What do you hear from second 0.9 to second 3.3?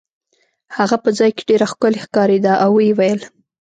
په ځای کې ډېره ښکلې ښکارېده او ویې ویل.